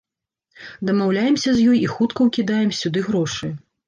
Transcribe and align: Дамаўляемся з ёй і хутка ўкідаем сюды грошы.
Дамаўляемся 0.87 1.49
з 1.57 1.67
ёй 1.73 1.77
і 1.81 1.87
хутка 1.95 2.19
ўкідаем 2.29 2.71
сюды 2.79 3.05
грошы. 3.09 3.51